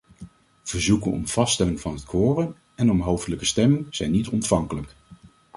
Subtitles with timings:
[0.63, 4.95] Verzoeken om vaststelling van het quorum en om hoofdelijke stemming zijn niet ontvankelijk.